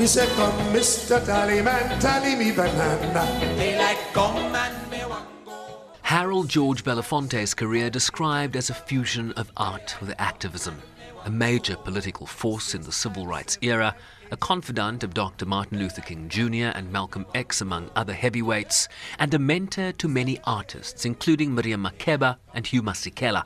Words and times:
Me 0.00 0.06
say, 0.06 0.26
come, 0.28 0.50
Mr. 0.74 1.20
Tallyman, 1.26 2.00
tally 2.00 2.34
me 2.34 2.52
banana. 2.52 3.56
Daylight 3.58 3.98
come 4.14 4.34
and 4.56 4.90
me 4.90 5.00
wango. 5.04 5.78
Harold 6.00 6.48
George 6.48 6.82
Belafonte's 6.82 7.52
career 7.52 7.90
described 7.90 8.56
as 8.56 8.70
a 8.70 8.74
fusion 8.74 9.30
of 9.32 9.52
art 9.58 9.94
with 10.00 10.14
activism, 10.18 10.80
a 11.26 11.30
major 11.30 11.76
political 11.76 12.26
force 12.26 12.74
in 12.74 12.80
the 12.80 12.90
civil 12.92 13.26
rights 13.26 13.58
era, 13.60 13.94
a 14.30 14.38
confidant 14.38 15.04
of 15.04 15.12
Dr. 15.12 15.44
Martin 15.44 15.78
Luther 15.78 16.00
King 16.00 16.30
Jr. 16.30 16.72
and 16.74 16.90
Malcolm 16.90 17.26
X, 17.34 17.60
among 17.60 17.90
other 17.94 18.14
heavyweights, 18.14 18.88
and 19.18 19.34
a 19.34 19.38
mentor 19.38 19.92
to 19.92 20.08
many 20.08 20.40
artists, 20.44 21.04
including 21.04 21.54
Miriam 21.54 21.82
Makeba 21.84 22.38
and 22.54 22.66
Hugh 22.66 22.82
Masekela. 22.82 23.44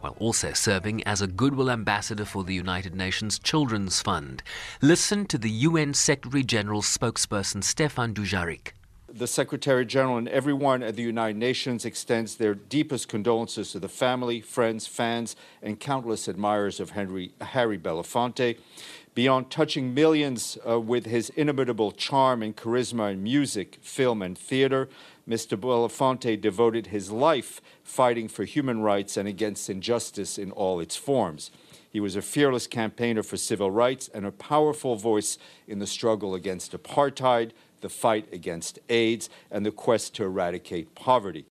while 0.00 0.16
also 0.18 0.52
serving 0.52 1.02
as 1.04 1.20
a 1.22 1.26
goodwill 1.26 1.70
ambassador 1.70 2.24
for 2.24 2.44
the 2.44 2.54
United 2.54 2.94
Nations 2.94 3.38
Children's 3.38 4.00
Fund. 4.00 4.42
Listen 4.82 5.26
to 5.26 5.38
the 5.38 5.50
UN 5.50 5.94
Secretary 5.94 6.42
General 6.42 6.82
spokesperson 6.82 7.62
Stefan 7.62 8.14
Dujarric. 8.14 8.72
The 9.12 9.26
Secretary 9.26 9.84
General 9.84 10.18
and 10.18 10.28
everyone 10.28 10.84
at 10.84 10.94
the 10.94 11.02
United 11.02 11.36
Nations 11.36 11.84
extends 11.84 12.36
their 12.36 12.54
deepest 12.54 13.08
condolences 13.08 13.72
to 13.72 13.80
the 13.80 13.88
family, 13.88 14.40
friends, 14.40 14.86
fans, 14.86 15.34
and 15.60 15.80
countless 15.80 16.28
admirers 16.28 16.78
of 16.78 16.90
Henry, 16.90 17.32
Harry 17.40 17.76
Belafonte. 17.76 18.56
Beyond 19.12 19.50
touching 19.50 19.92
millions 19.92 20.56
uh, 20.68 20.78
with 20.78 21.04
his 21.06 21.30
inimitable 21.30 21.90
charm 21.90 22.42
and 22.44 22.54
charisma 22.56 23.10
in 23.10 23.24
music, 23.24 23.78
film, 23.82 24.22
and 24.22 24.38
theater, 24.38 24.88
Mr. 25.28 25.58
Belafonte 25.58 26.40
devoted 26.40 26.88
his 26.88 27.10
life 27.10 27.60
fighting 27.82 28.28
for 28.28 28.44
human 28.44 28.82
rights 28.82 29.16
and 29.16 29.26
against 29.28 29.68
injustice 29.68 30.38
in 30.38 30.52
all 30.52 30.78
its 30.78 30.94
forms. 30.94 31.50
He 31.92 31.98
was 31.98 32.14
a 32.14 32.22
fearless 32.22 32.68
campaigner 32.68 33.24
for 33.24 33.36
civil 33.36 33.72
rights 33.72 34.08
and 34.14 34.24
a 34.24 34.30
powerful 34.30 34.94
voice 34.94 35.38
in 35.66 35.80
the 35.80 35.88
struggle 35.88 36.36
against 36.36 36.70
apartheid, 36.72 37.50
the 37.80 37.88
fight 37.88 38.32
against 38.32 38.78
AIDS, 38.88 39.28
and 39.50 39.66
the 39.66 39.72
quest 39.72 40.14
to 40.14 40.22
eradicate 40.24 40.94
poverty. 40.94 41.46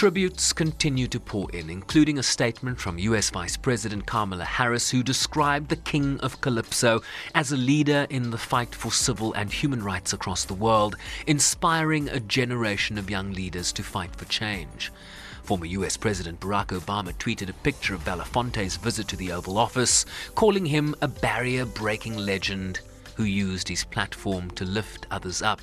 Tributes 0.00 0.54
continue 0.54 1.06
to 1.08 1.20
pour 1.20 1.50
in, 1.52 1.68
including 1.68 2.18
a 2.18 2.22
statement 2.22 2.80
from 2.80 2.98
US 3.00 3.28
Vice 3.28 3.58
President 3.58 4.06
Kamala 4.06 4.46
Harris, 4.46 4.88
who 4.88 5.02
described 5.02 5.68
the 5.68 5.76
King 5.76 6.18
of 6.20 6.40
Calypso 6.40 7.02
as 7.34 7.52
a 7.52 7.56
leader 7.58 8.06
in 8.08 8.30
the 8.30 8.38
fight 8.38 8.74
for 8.74 8.90
civil 8.90 9.34
and 9.34 9.52
human 9.52 9.82
rights 9.84 10.14
across 10.14 10.46
the 10.46 10.54
world, 10.54 10.96
inspiring 11.26 12.08
a 12.08 12.18
generation 12.18 12.96
of 12.96 13.10
young 13.10 13.32
leaders 13.34 13.72
to 13.72 13.82
fight 13.82 14.16
for 14.16 14.24
change. 14.24 14.90
Former 15.42 15.66
US 15.66 15.98
President 15.98 16.40
Barack 16.40 16.68
Obama 16.68 17.12
tweeted 17.12 17.50
a 17.50 17.62
picture 17.62 17.92
of 17.94 18.02
Belafonte's 18.02 18.76
visit 18.78 19.06
to 19.08 19.16
the 19.16 19.30
Oval 19.32 19.58
Office, 19.58 20.06
calling 20.34 20.64
him 20.64 20.94
a 21.02 21.08
barrier 21.08 21.66
breaking 21.66 22.16
legend 22.16 22.80
who 23.16 23.24
used 23.24 23.68
his 23.68 23.84
platform 23.84 24.50
to 24.52 24.64
lift 24.64 25.06
others 25.10 25.42
up. 25.42 25.60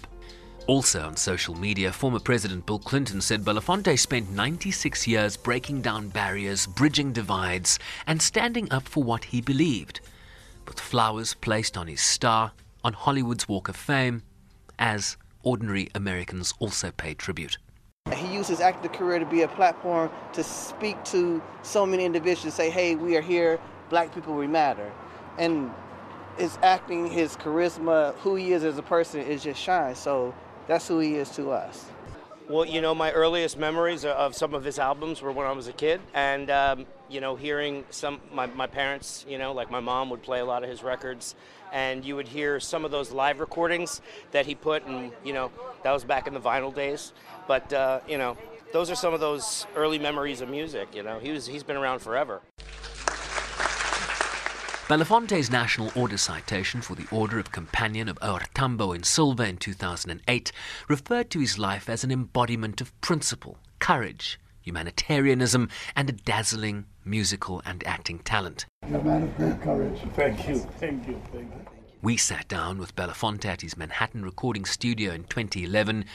Also 0.67 0.99
on 1.01 1.15
social 1.15 1.55
media, 1.57 1.93
former 1.93 2.19
President 2.19 2.65
Bill 2.65 2.77
Clinton 2.77 3.21
said 3.21 3.45
Belafonte 3.45 3.97
spent 3.97 4.29
96 4.31 5.07
years 5.07 5.37
breaking 5.37 5.81
down 5.81 6.09
barriers, 6.09 6.67
bridging 6.67 7.13
divides, 7.13 7.79
and 8.05 8.21
standing 8.21 8.69
up 8.69 8.85
for 8.85 9.01
what 9.01 9.23
he 9.23 9.39
believed, 9.39 10.01
with 10.67 10.77
flowers 10.77 11.35
placed 11.35 11.77
on 11.77 11.87
his 11.87 12.01
star 12.01 12.51
on 12.83 12.91
Hollywood's 12.91 13.47
Walk 13.47 13.69
of 13.69 13.77
Fame, 13.77 14.23
as 14.77 15.15
ordinary 15.41 15.87
Americans 15.95 16.53
also 16.59 16.91
pay 16.91 17.13
tribute. 17.13 17.57
He 18.13 18.27
used 18.33 18.49
his 18.49 18.59
active 18.59 18.91
career 18.91 19.19
to 19.19 19.25
be 19.25 19.43
a 19.43 19.47
platform 19.47 20.11
to 20.33 20.43
speak 20.43 21.01
to 21.05 21.41
so 21.61 21.85
many 21.85 22.03
individuals, 22.03 22.55
say, 22.55 22.69
hey, 22.69 22.95
we 22.95 23.15
are 23.15 23.21
here, 23.21 23.57
black 23.89 24.13
people, 24.13 24.35
we 24.35 24.47
matter. 24.47 24.91
And 25.37 25.71
his 26.37 26.59
acting, 26.61 27.09
his 27.09 27.37
charisma, 27.37 28.15
who 28.15 28.35
he 28.35 28.51
is 28.51 28.65
as 28.65 28.77
a 28.77 28.83
person, 28.83 29.21
it 29.21 29.39
just 29.39 29.61
shines. 29.61 29.97
So 29.97 30.33
That's 30.67 30.85
who 30.87 30.99
he 30.99 31.15
is 31.15 31.29
to 31.31 31.51
us. 31.51 31.85
Well, 32.49 32.65
you 32.65 32.81
know, 32.81 32.93
my 32.93 33.11
earliest 33.11 33.57
memories 33.57 34.05
of 34.05 34.35
some 34.35 34.53
of 34.53 34.63
his 34.63 34.79
albums 34.79 35.21
were 35.21 35.31
when 35.31 35.47
I 35.47 35.51
was 35.51 35.67
a 35.67 35.73
kid, 35.73 35.99
and 36.13 36.49
um, 36.49 36.85
you 37.09 37.19
know, 37.19 37.35
hearing 37.35 37.83
some 37.89 38.21
my, 38.31 38.45
my 38.47 38.67
parents, 38.67 39.25
you 39.27 39.37
know, 39.37 39.53
like 39.53 39.71
my 39.71 39.79
mom 39.79 40.09
would 40.11 40.21
play 40.21 40.39
a 40.39 40.45
lot 40.45 40.63
of 40.63 40.69
his 40.69 40.83
records, 40.83 41.35
and 41.73 42.05
you 42.05 42.15
would 42.15 42.27
hear 42.27 42.59
some 42.59 42.85
of 42.85 42.91
those 42.91 43.11
live 43.11 43.39
recordings 43.39 44.01
that 44.31 44.45
he 44.45 44.55
put, 44.55 44.85
and 44.85 45.11
you 45.25 45.33
know, 45.33 45.51
that 45.83 45.91
was 45.91 46.03
back 46.05 46.27
in 46.27 46.33
the 46.33 46.39
vinyl 46.39 46.73
days. 46.73 47.11
But 47.47 47.71
uh, 47.73 47.99
you 48.07 48.17
know, 48.17 48.37
those 48.71 48.89
are 48.89 48.95
some 48.95 49.13
of 49.13 49.19
those 49.19 49.67
early 49.75 49.99
memories 49.99 50.39
of 50.39 50.49
music. 50.49 50.95
You 50.95 51.03
know, 51.03 51.19
he 51.19 51.31
was 51.31 51.47
he's 51.47 51.63
been 51.63 51.77
around 51.77 51.99
forever. 51.99 52.41
Belafonte's 54.87 55.51
National 55.51 55.91
Order 55.97 56.15
citation 56.15 56.81
for 56.81 56.95
the 56.95 57.05
Order 57.11 57.39
of 57.39 57.51
Companion 57.51 58.07
of 58.07 58.17
Oartambo 58.21 58.95
in 58.95 59.03
Silva 59.03 59.43
in 59.45 59.57
2008 59.57 60.53
referred 60.87 61.29
to 61.29 61.39
his 61.41 61.59
life 61.59 61.89
as 61.89 62.05
an 62.05 62.11
embodiment 62.11 62.79
of 62.79 63.01
principle, 63.01 63.57
courage, 63.79 64.39
humanitarianism, 64.61 65.67
and 65.93 66.07
a 66.09 66.13
dazzling 66.13 66.85
musical 67.03 67.61
and 67.65 67.85
acting 67.85 68.19
talent. 68.19 68.65
You're 68.89 69.01
a 69.01 69.03
man 69.03 69.23
of 69.23 69.35
great 69.35 69.61
courage. 69.61 69.99
Thank 70.15 70.47
you, 70.47 70.57
thank 70.79 71.05
you, 71.05 71.21
thank 71.33 71.51
you. 71.53 71.65
We 72.01 72.15
sat 72.15 72.47
down 72.47 72.77
with 72.77 72.95
Belafonte 72.95 73.43
at 73.43 73.59
his 73.63 73.75
Manhattan 73.75 74.23
recording 74.23 74.63
studio 74.63 75.11
in 75.11 75.25
2011 75.25 76.05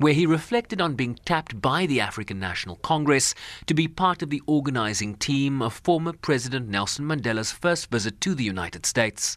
where 0.00 0.14
he 0.14 0.24
reflected 0.24 0.80
on 0.80 0.94
being 0.94 1.14
tapped 1.26 1.60
by 1.60 1.84
the 1.84 2.00
African 2.00 2.40
National 2.40 2.76
Congress 2.76 3.34
to 3.66 3.74
be 3.74 3.86
part 3.86 4.22
of 4.22 4.30
the 4.30 4.40
organizing 4.46 5.14
team 5.14 5.60
of 5.60 5.74
former 5.74 6.14
President 6.14 6.68
Nelson 6.70 7.04
Mandela's 7.04 7.52
first 7.52 7.90
visit 7.90 8.18
to 8.22 8.34
the 8.34 8.42
United 8.42 8.86
States 8.86 9.36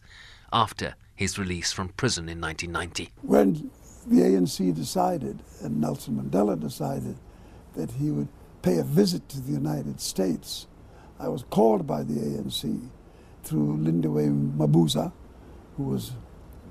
after 0.54 0.94
his 1.14 1.38
release 1.38 1.70
from 1.70 1.90
prison 1.90 2.30
in 2.30 2.40
1990. 2.40 3.12
When 3.20 3.70
the 4.06 4.22
ANC 4.22 4.74
decided, 4.74 5.42
and 5.60 5.82
Nelson 5.82 6.14
Mandela 6.16 6.58
decided, 6.58 7.16
that 7.76 7.90
he 7.90 8.10
would 8.10 8.28
pay 8.62 8.78
a 8.78 8.84
visit 8.84 9.28
to 9.28 9.42
the 9.42 9.52
United 9.52 10.00
States, 10.00 10.66
I 11.20 11.28
was 11.28 11.42
called 11.50 11.86
by 11.86 12.04
the 12.04 12.14
ANC 12.14 12.88
through 13.42 13.76
Lindiwe 13.76 14.56
Mabuza, 14.56 15.12
who 15.76 15.82
was 15.82 16.12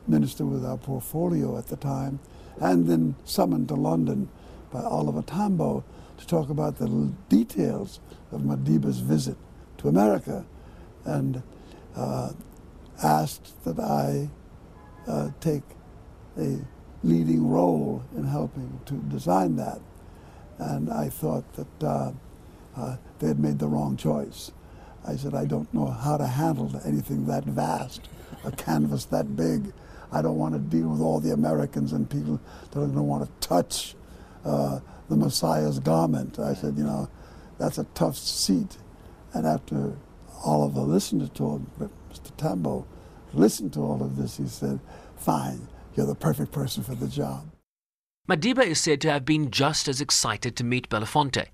minister 0.08 0.46
with 0.46 0.66
our 0.66 0.78
portfolio 0.78 1.58
at 1.58 1.68
the 1.68 1.76
time, 1.78 2.20
and 2.60 2.88
then 2.88 3.16
summoned 3.26 3.68
to 3.70 3.76
London 3.76 4.30
by 4.72 4.82
Oliver 4.82 5.22
Tambo 5.22 5.84
to 6.18 6.28
talk 6.28 6.50
about 6.50 6.78
the 6.78 6.88
details 7.30 8.00
of 8.32 8.42
Madiba's 8.42 9.00
visit 9.00 9.38
to 9.80 9.88
America 9.90 10.46
and 11.06 11.42
uh, 11.96 12.32
asked 13.02 13.52
that 13.66 13.80
I 13.80 14.30
uh, 15.08 15.30
take 15.42 15.64
a 16.38 16.58
leading 17.04 17.48
role 17.50 18.04
in 18.16 18.24
helping 18.24 18.80
to 18.86 18.94
design 19.10 19.56
that. 19.58 19.80
And 20.60 20.92
I 20.92 21.10
thought 21.10 21.44
that 21.56 21.86
uh, 21.86 22.12
uh, 22.76 22.98
they 23.20 23.28
had 23.28 23.40
made 23.40 23.60
the 23.60 23.68
wrong 23.68 23.98
choice. 23.98 24.52
I 25.06 25.18
said, 25.18 25.36
I 25.36 25.46
don't 25.46 25.72
know 25.74 25.88
how 25.88 26.18
to 26.18 26.26
handle 26.26 26.72
anything 26.86 27.26
that 27.26 27.44
vast, 27.44 28.08
a 28.46 28.52
canvas 28.52 29.06
that 29.06 29.36
big. 29.36 29.74
I 30.14 30.22
don't 30.22 30.38
want 30.38 30.54
to 30.54 30.60
deal 30.60 30.88
with 30.90 31.02
all 31.02 31.20
the 31.20 31.32
Americans 31.32 31.92
and 31.92 32.08
people 32.10 32.40
that 32.70 32.78
are 32.80 32.86
going 32.86 32.94
to 32.96 33.02
want 33.02 33.26
to 33.42 33.48
touch 33.48 33.96
uh, 34.46 34.80
the 35.10 35.18
Messiah's 35.18 35.80
garment. 35.80 36.38
I 36.38 36.54
said, 36.54 36.78
you 36.78 36.84
know, 36.84 37.10
that's 37.58 37.80
a 37.80 37.84
tough 37.96 38.16
seat. 38.16 38.78
And 39.34 39.48
after 39.48 39.94
Oliver 40.46 40.82
listened 40.82 41.34
to 41.34 41.50
him, 41.54 41.68
but 41.80 41.90
Mr. 42.12 42.36
Tambo 42.38 42.86
listened 43.34 43.74
to 43.74 43.80
all 43.80 44.04
of 44.04 44.16
this, 44.16 44.38
he 44.38 44.48
said, 44.48 44.80
fine, 45.18 45.68
you're 45.96 46.06
the 46.06 46.14
perfect 46.14 46.52
person 46.52 46.84
for 46.84 46.94
the 46.94 47.08
job. 47.08 47.50
Madiba 48.30 48.64
is 48.64 48.80
said 48.80 49.02
to 49.02 49.12
have 49.12 49.26
been 49.26 49.50
just 49.50 49.88
as 49.88 50.00
excited 50.00 50.56
to 50.56 50.64
meet 50.64 50.90
Belafonte, 50.90 51.48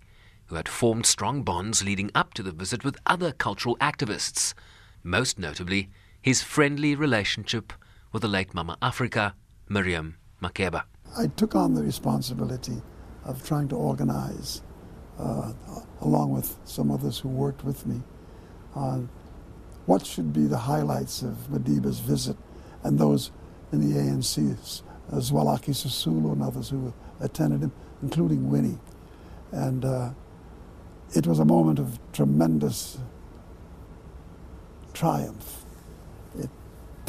who 0.48 0.56
had 0.56 0.68
formed 0.68 1.06
strong 1.06 1.44
bonds 1.44 1.82
leading 1.84 2.12
up 2.14 2.34
to 2.34 2.44
the 2.44 2.52
visit 2.52 2.84
with 2.84 2.98
other 3.06 3.32
cultural 3.32 3.78
activists, 3.78 4.54
most 5.02 5.40
notably 5.40 5.90
his 6.22 6.44
friendly 6.44 6.94
relationship 6.96 7.72
with 8.12 8.22
the 8.24 8.28
late 8.28 8.54
Mama 8.54 8.78
Africa, 8.82 9.36
Miriam 9.68 10.18
Makeba. 10.42 10.84
I 11.18 11.28
took 11.28 11.56
on 11.56 11.74
the 11.76 11.84
responsibility 11.84 12.82
of 13.24 13.46
trying 13.48 13.68
to 13.70 13.76
organize, 13.76 14.62
uh, 15.20 15.54
along 16.02 16.32
with 16.32 16.58
some 16.66 16.90
others 16.92 17.20
who 17.20 17.30
worked 17.30 17.64
with 17.64 17.86
me, 17.86 18.02
on 18.74 19.10
what 19.86 20.06
should 20.06 20.34
be 20.34 20.46
the 20.46 20.58
highlights 20.58 21.22
of 21.22 21.36
Madiba's 21.52 22.00
visit 22.00 22.38
and 22.84 22.98
those 22.98 23.32
in 23.72 23.80
the 23.82 24.00
ANC, 24.00 24.82
uh, 25.12 25.16
Zwalaki 25.18 25.72
Sisulu 25.74 26.32
and 26.32 26.42
others 26.42 26.70
who 26.70 26.92
attended 27.20 27.62
him, 27.62 27.72
including 28.02 28.50
Winnie. 28.50 28.80
And 29.52 29.84
uh, 29.86 30.12
it 31.14 31.28
was 31.28 31.40
a 31.40 31.46
moment 31.46 31.80
of 31.80 32.00
tremendous 32.14 32.98
triumph 34.94 35.66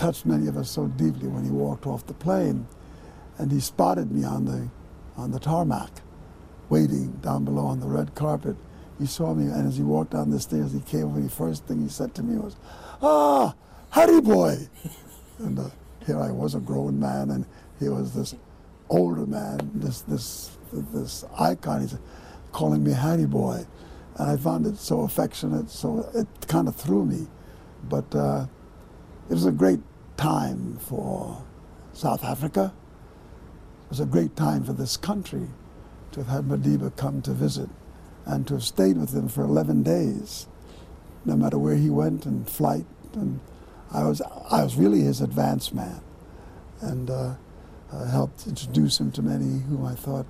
touched 0.01 0.25
many 0.25 0.47
of 0.47 0.57
us 0.57 0.71
so 0.71 0.87
deeply 0.87 1.29
when 1.29 1.45
he 1.45 1.51
walked 1.51 1.87
off 1.87 2.07
the 2.07 2.15
plane. 2.15 2.67
And 3.37 3.53
he 3.53 3.61
spotted 3.61 4.11
me 4.11 4.25
on 4.25 4.47
the, 4.47 4.69
on 5.17 5.31
the 5.31 5.39
tarmac, 5.39 5.91
waiting 6.71 7.11
down 7.21 7.45
below 7.45 7.67
on 7.67 7.81
the 7.81 7.87
red 7.87 8.15
carpet. 8.15 8.57
He 8.99 9.07
saw 9.07 9.35
me, 9.35 9.51
and 9.53 9.67
as 9.69 9.77
he 9.77 9.83
walked 9.83 10.13
down 10.13 10.31
the 10.31 10.41
stairs, 10.41 10.73
he 10.73 10.81
came 10.81 11.05
over. 11.05 11.21
The 11.21 11.29
first 11.29 11.65
thing 11.67 11.83
he 11.83 11.89
said 11.89 12.15
to 12.15 12.23
me 12.23 12.39
was, 12.39 12.57
Ah, 13.03 13.55
Harry 13.91 14.21
boy! 14.21 14.69
and 15.39 15.59
uh, 15.59 15.71
here 16.07 16.19
I 16.21 16.31
was, 16.31 16.55
a 16.55 16.61
grown 16.61 16.99
man, 16.99 17.31
and 17.31 17.45
he 17.79 17.89
was 17.91 18.13
this 18.15 18.35
older 18.89 19.27
man, 19.27 19.71
this, 19.75 20.01
this, 20.03 20.59
this 20.73 21.25
icon. 21.39 21.81
He's 21.83 21.97
calling 22.53 22.83
me 22.85 22.93
Harry 22.93 23.27
boy. 23.27 23.67
And 24.17 24.31
I 24.31 24.37
found 24.37 24.67
it 24.67 24.77
so 24.79 25.03
affectionate, 25.03 25.71
so 25.71 26.09
it 26.15 26.27
kind 26.47 26.69
of 26.69 26.77
threw 26.77 27.05
me. 27.07 27.27
But 27.89 28.15
uh, 28.15 28.47
it 29.31 29.33
was 29.35 29.47
a 29.47 29.53
great 29.53 29.81
time 30.21 30.77
for 30.83 31.43
South 31.95 32.23
Africa. 32.27 32.71
It 33.85 33.89
was 33.89 34.01
a 34.01 34.05
great 34.05 34.37
time 34.37 34.63
for 34.65 34.75
this 34.75 34.99
country 34.99 35.47
to 36.13 36.23
have 36.23 36.29
had 36.29 36.45
Madiba 36.47 36.95
come 36.95 37.23
to 37.23 37.31
visit 37.33 37.71
and 38.27 38.47
to 38.47 38.53
have 38.55 38.63
stayed 38.63 38.99
with 38.99 39.15
him 39.15 39.29
for 39.29 39.45
11 39.45 39.83
days, 39.83 40.47
no 41.25 41.37
matter 41.39 41.59
where 41.59 41.75
he 41.77 41.89
went 41.89 42.27
and 42.27 42.47
flight. 42.47 42.85
And 43.15 43.41
I 43.93 44.05
was, 44.07 44.21
I 44.51 44.63
was 44.63 44.77
really 44.77 45.01
his 45.01 45.23
advance 45.23 45.73
man 45.73 46.03
and 46.83 47.09
uh, 47.09 47.33
uh, 47.91 48.05
helped 48.11 48.47
introduce 48.47 49.01
him 49.01 49.11
to 49.13 49.23
many 49.23 49.63
whom 49.63 49.87
I 49.87 49.95
thought 49.95 50.27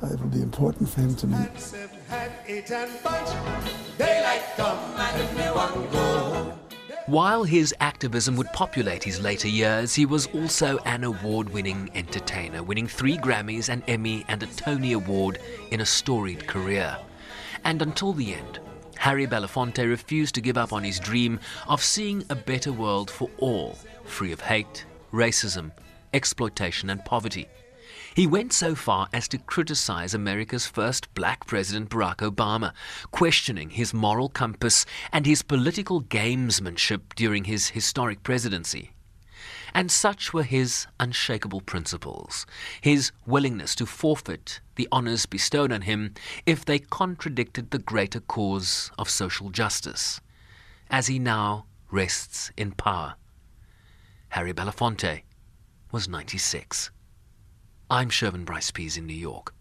uh, 0.00 0.06
it 0.14 0.20
would 0.20 0.30
be 0.30 0.42
important 0.42 0.88
for 0.88 1.00
him 1.00 1.16
to 1.16 1.26
meet. 1.26 1.58
Seven, 1.60 1.98
eight, 2.46 2.70
and 2.70 3.02
bunch, 3.02 3.30
daylight 3.98 4.44
come 4.56 4.78
and 4.96 5.36
me 5.36 5.42
one 5.42 5.90
go. 5.90 6.58
While 7.06 7.44
his 7.44 7.74
activism 7.80 8.34
would 8.36 8.50
populate 8.54 9.04
his 9.04 9.20
later 9.20 9.46
years, 9.48 9.94
he 9.94 10.06
was 10.06 10.26
also 10.28 10.78
an 10.86 11.04
award 11.04 11.50
winning 11.50 11.90
entertainer, 11.94 12.62
winning 12.62 12.86
three 12.86 13.18
Grammys, 13.18 13.68
an 13.68 13.82
Emmy, 13.86 14.24
and 14.28 14.42
a 14.42 14.46
Tony 14.46 14.94
Award 14.94 15.38
in 15.70 15.82
a 15.82 15.86
storied 15.86 16.46
career. 16.46 16.96
And 17.62 17.82
until 17.82 18.14
the 18.14 18.32
end, 18.32 18.58
Harry 18.96 19.26
Belafonte 19.26 19.86
refused 19.86 20.34
to 20.36 20.40
give 20.40 20.56
up 20.56 20.72
on 20.72 20.82
his 20.82 20.98
dream 20.98 21.40
of 21.68 21.84
seeing 21.84 22.24
a 22.30 22.34
better 22.34 22.72
world 22.72 23.10
for 23.10 23.28
all, 23.36 23.76
free 24.04 24.32
of 24.32 24.40
hate, 24.40 24.86
racism, 25.12 25.72
exploitation, 26.14 26.88
and 26.88 27.04
poverty. 27.04 27.48
He 28.14 28.28
went 28.28 28.52
so 28.52 28.76
far 28.76 29.08
as 29.12 29.26
to 29.28 29.38
criticize 29.38 30.14
America's 30.14 30.68
first 30.68 31.12
black 31.14 31.48
president, 31.48 31.90
Barack 31.90 32.18
Obama, 32.18 32.72
questioning 33.10 33.70
his 33.70 33.92
moral 33.92 34.28
compass 34.28 34.86
and 35.12 35.26
his 35.26 35.42
political 35.42 36.00
gamesmanship 36.00 37.14
during 37.16 37.42
his 37.44 37.70
historic 37.70 38.22
presidency. 38.22 38.92
And 39.74 39.90
such 39.90 40.32
were 40.32 40.44
his 40.44 40.86
unshakable 41.00 41.62
principles, 41.62 42.46
his 42.80 43.10
willingness 43.26 43.74
to 43.74 43.84
forfeit 43.86 44.60
the 44.76 44.86
honors 44.92 45.26
bestowed 45.26 45.72
on 45.72 45.82
him 45.82 46.14
if 46.46 46.64
they 46.64 46.78
contradicted 46.78 47.72
the 47.72 47.80
greater 47.80 48.20
cause 48.20 48.92
of 48.96 49.10
social 49.10 49.50
justice, 49.50 50.20
as 50.88 51.08
he 51.08 51.18
now 51.18 51.66
rests 51.90 52.52
in 52.56 52.70
power. 52.70 53.16
Harry 54.28 54.54
Belafonte 54.54 55.22
was 55.90 56.08
96. 56.08 56.90
I'm 57.90 58.08
Sherman 58.08 58.44
Bryce 58.46 58.70
Pease 58.70 58.96
in 58.96 59.06
New 59.06 59.12
York. 59.12 59.54